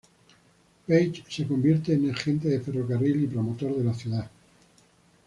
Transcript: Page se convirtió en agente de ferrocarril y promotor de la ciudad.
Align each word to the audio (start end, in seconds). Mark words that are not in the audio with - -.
Page 0.87 1.25
se 1.29 1.45
convirtió 1.45 1.93
en 1.93 2.09
agente 2.09 2.47
de 2.47 2.59
ferrocarril 2.59 3.21
y 3.23 3.27
promotor 3.27 3.77
de 3.77 3.83
la 3.83 3.93
ciudad. 3.93 4.27